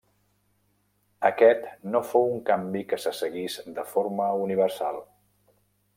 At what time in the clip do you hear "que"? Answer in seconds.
2.93-3.01